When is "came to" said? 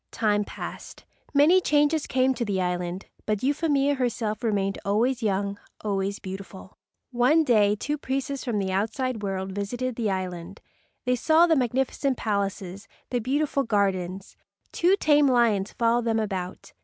2.07-2.43